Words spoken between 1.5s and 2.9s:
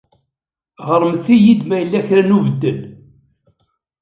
ma yella kra n ubeddel.